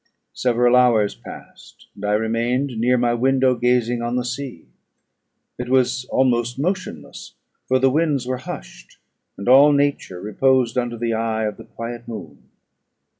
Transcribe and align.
Several 0.33 0.75
hours 0.75 1.13
passed, 1.13 1.85
and 1.93 2.05
I 2.05 2.13
remained 2.13 2.75
near 2.79 2.97
my 2.97 3.13
window 3.13 3.53
gazing 3.53 4.01
on 4.01 4.15
the 4.15 4.25
sea; 4.25 4.65
it 5.59 5.69
was 5.69 6.05
almost 6.05 6.57
motionless, 6.57 7.35
for 7.67 7.77
the 7.77 7.91
winds 7.91 8.25
were 8.25 8.37
hushed, 8.37 8.97
and 9.37 9.47
all 9.47 9.71
nature 9.71 10.19
reposed 10.19 10.75
under 10.75 10.97
the 10.97 11.13
eye 11.13 11.43
of 11.43 11.57
the 11.57 11.65
quiet 11.65 12.07
moon. 12.07 12.49